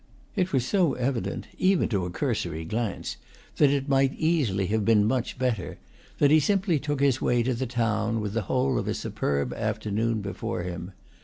It 0.35 0.51
was 0.51 0.65
so 0.65 0.93
evident 0.95 1.45
(even 1.59 1.87
to 1.89 2.05
a 2.07 2.09
cursory 2.09 2.65
glance) 2.65 3.17
that 3.57 3.69
it 3.69 3.87
might 3.87 4.13
easily 4.15 4.65
have 4.65 4.83
been 4.83 5.05
much 5.05 5.37
better 5.37 5.77
that 6.17 6.31
he 6.31 6.39
simply 6.39 6.79
took 6.79 7.01
his 7.01 7.21
way 7.21 7.43
to 7.43 7.53
the 7.53 7.67
town, 7.67 8.19
with 8.19 8.33
the 8.33 8.41
whole 8.49 8.79
of 8.79 8.87
a 8.87 8.95
superb 8.95 9.53
afternoon 9.53 10.21
before 10.21 10.63
him. 10.63 10.93